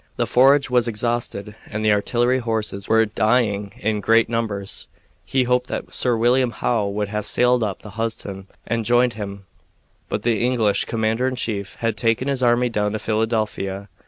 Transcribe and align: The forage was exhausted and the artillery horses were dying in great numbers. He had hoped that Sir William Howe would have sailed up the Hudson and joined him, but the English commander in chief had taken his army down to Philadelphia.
The 0.17 0.25
forage 0.25 0.67
was 0.67 0.87
exhausted 0.87 1.53
and 1.67 1.85
the 1.85 1.91
artillery 1.91 2.39
horses 2.39 2.87
were 2.87 3.05
dying 3.05 3.71
in 3.77 3.99
great 3.99 4.29
numbers. 4.29 4.87
He 5.23 5.41
had 5.41 5.47
hoped 5.47 5.67
that 5.67 5.93
Sir 5.93 6.17
William 6.17 6.49
Howe 6.49 6.87
would 6.87 7.09
have 7.09 7.23
sailed 7.23 7.61
up 7.63 7.83
the 7.83 7.91
Hudson 7.91 8.47
and 8.65 8.83
joined 8.83 9.13
him, 9.13 9.45
but 10.09 10.23
the 10.23 10.43
English 10.43 10.85
commander 10.85 11.27
in 11.27 11.35
chief 11.35 11.75
had 11.81 11.97
taken 11.97 12.27
his 12.29 12.41
army 12.41 12.67
down 12.67 12.93
to 12.93 12.97
Philadelphia. 12.97 13.89